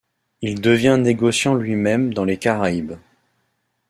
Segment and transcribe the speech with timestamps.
[0.41, 2.97] Il devient négociant lui-même dans les Caraïbes.